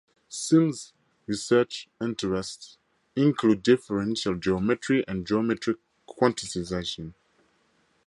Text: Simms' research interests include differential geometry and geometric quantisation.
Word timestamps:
Simms' 0.29 0.93
research 1.27 1.87
interests 2.01 2.79
include 3.15 3.61
differential 3.61 4.33
geometry 4.35 5.05
and 5.07 5.27
geometric 5.27 5.77
quantisation. 6.09 7.13